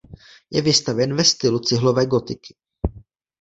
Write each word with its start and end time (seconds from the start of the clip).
Je 0.51 0.61
vystavěn 0.61 1.15
ve 1.15 1.23
stylu 1.25 1.59
cihlové 1.59 2.05
gotiky. 2.05 2.55